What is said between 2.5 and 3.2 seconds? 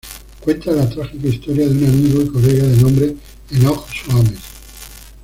de nombre